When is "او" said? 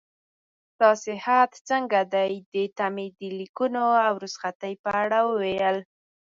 4.07-4.13